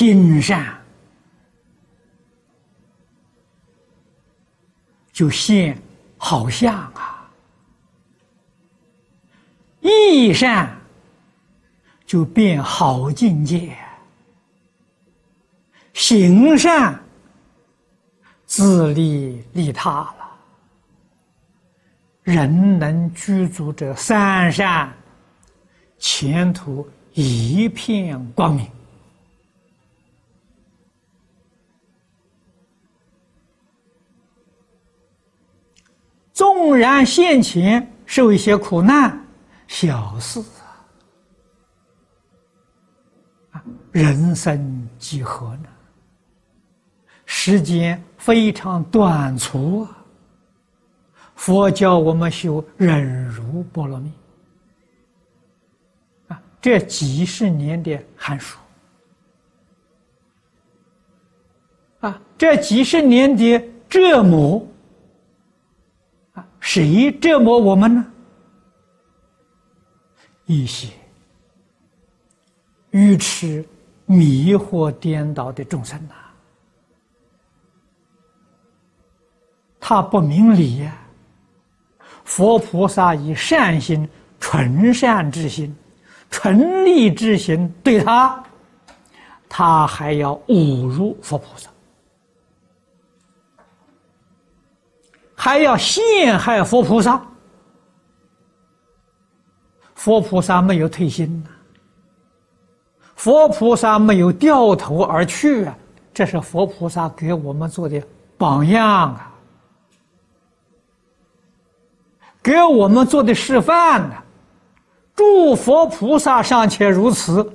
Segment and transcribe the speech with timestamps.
[0.00, 0.74] 心善，
[5.12, 5.78] 就现
[6.16, 7.28] 好相啊；
[9.82, 10.74] 意善，
[12.06, 13.76] 就变好境界；
[15.92, 16.98] 行善，
[18.46, 20.16] 自利利他了。
[22.22, 24.90] 人能居住这三善，
[25.98, 28.66] 前途一片光明。
[36.40, 39.22] 纵然现前受一些苦难，
[39.68, 40.42] 小事
[43.50, 45.68] 啊，人生几何呢？
[47.26, 49.98] 时间非常短促啊。
[51.34, 54.10] 佛教我们修忍辱波罗蜜
[56.28, 58.58] 啊，这几十年的寒暑
[62.00, 64.66] 啊，这几十年的折磨。
[66.60, 68.06] 谁折磨我们呢？
[70.46, 70.88] 一些
[72.90, 73.64] 愚痴、
[74.06, 76.14] 迷惑、颠倒的众生呐，
[79.78, 80.96] 他不明理呀。
[82.24, 85.74] 佛菩萨以善心、纯善之心、
[86.30, 88.42] 纯利之心对他，
[89.48, 91.70] 他还要侮辱佛菩萨。
[95.42, 97.18] 还要陷害佛菩萨，
[99.94, 101.48] 佛菩萨没有退心呐，
[103.16, 105.74] 佛菩萨没有掉头而去啊，
[106.12, 108.02] 这是佛菩萨给我们做的
[108.36, 109.32] 榜样啊，
[112.42, 114.14] 给我们做的示范呢。
[115.16, 117.50] 诸佛菩萨尚且如此，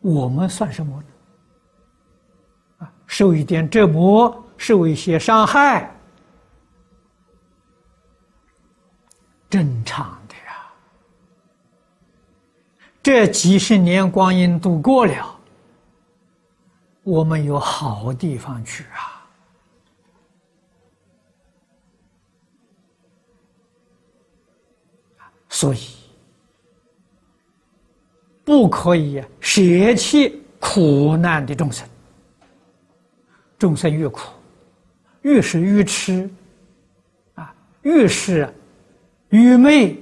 [0.00, 1.08] 我们算什么呢？
[2.78, 5.92] 啊，受一点折磨，受一些伤害。
[9.48, 10.66] 正常的呀，
[13.06, 15.38] 这几十年光阴度过了，
[17.04, 19.24] 我们有好地方去啊，
[25.48, 25.78] 所以
[28.44, 31.88] 不可以舍弃苦难的众生，
[33.56, 34.32] 众生越苦，
[35.22, 36.28] 越是愚痴
[37.36, 38.52] 啊，越是。
[39.28, 39.96] 愚昧，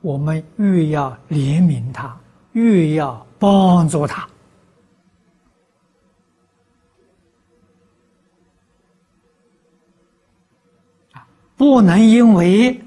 [0.00, 2.18] 我们越要怜悯他，
[2.52, 4.28] 越要帮助他，
[11.56, 12.80] 不能因为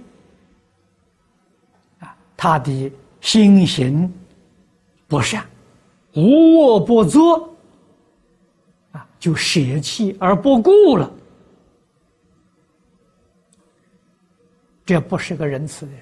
[1.99, 2.91] 啊他的
[3.21, 4.11] 心行
[5.07, 5.45] 不善，
[6.13, 7.55] 无恶不作，
[8.91, 11.09] 啊，就舍弃而不顾了。
[14.85, 16.01] 这不是个仁慈的人，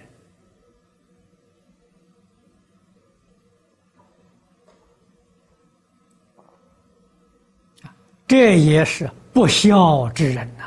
[8.32, 10.64] 这也是不孝之人呐！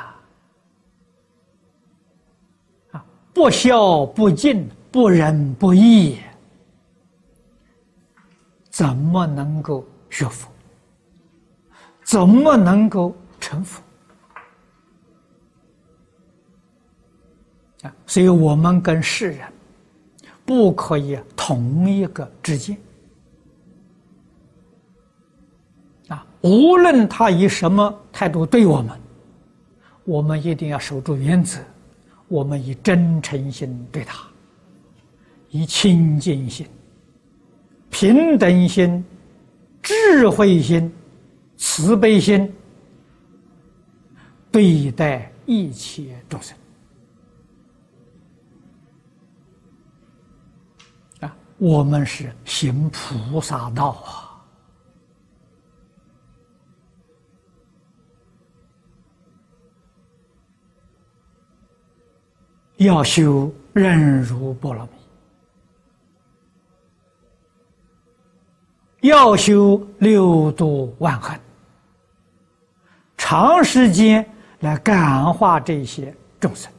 [2.91, 3.03] 啊，
[3.33, 6.19] 不孝不敬不仁不义，
[8.69, 10.47] 怎么能够学佛？
[12.03, 13.81] 怎么能够成佛？
[17.81, 19.51] 啊所以我们跟世人
[20.45, 22.77] 不可以同一个之见
[26.09, 26.23] 啊！
[26.45, 28.95] 无论他以什么态度对我们，
[30.03, 31.59] 我们一定要守住原则。
[32.27, 34.27] 我们以真诚心对他，
[35.49, 36.67] 以清净心、
[37.89, 39.03] 平等心、
[39.81, 40.91] 智慧心、
[41.57, 42.51] 慈悲心
[44.51, 46.57] 对待一切众生
[51.19, 51.35] 啊。
[51.57, 54.24] 我们是行菩萨道啊，
[62.77, 64.83] 要修忍辱波罗
[69.01, 71.39] 蜜，要修六度万恨，
[73.17, 74.27] 长时间
[74.59, 76.71] 来感化这些众生，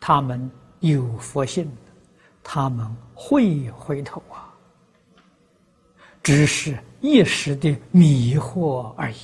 [0.00, 0.50] 他们
[0.80, 1.70] 有佛性。
[2.46, 4.52] 他们会回头啊，
[6.22, 9.16] 只是一时的迷惑而已。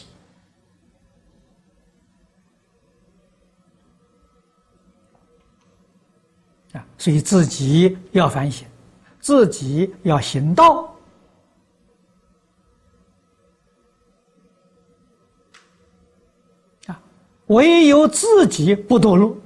[6.99, 8.67] 所以自己要反省
[9.21, 10.95] 自己要行道。
[16.87, 17.01] 啊
[17.47, 19.37] 唯有自己不堕落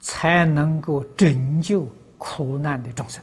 [0.00, 1.86] 才能够拯救
[2.16, 3.22] 苦难的众生。